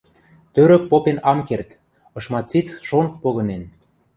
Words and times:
Тӧрӧк 0.53 0.83
попен 0.91 1.17
ам 1.31 1.39
керд— 1.47 1.69
ышма 2.17 2.41
циц 2.49 2.67
шонг 2.87 3.11
погынен 3.21 3.63